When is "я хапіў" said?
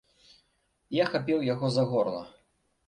1.01-1.47